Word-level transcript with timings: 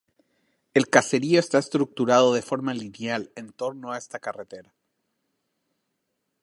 El 0.73 0.89
caserío 0.89 1.39
está 1.39 1.59
estructurado 1.59 2.33
de 2.33 2.41
forma 2.41 2.73
lineal 2.73 3.31
en 3.35 3.51
torno 3.51 3.91
a 3.91 3.99
esta 3.99 4.17
carretera. 4.17 4.73